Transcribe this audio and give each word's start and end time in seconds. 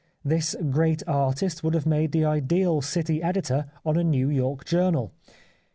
This 0.25 0.55
great 0.71 1.03
artist 1.07 1.63
would 1.63 1.75
have 1.75 1.85
made 1.85 2.11
the 2.11 2.25
ideal 2.25 2.81
city 2.81 3.21
editor 3.21 3.67
on 3.85 3.97
a 3.97 4.03
New 4.03 4.31
York 4.31 4.65
journal. 4.65 5.11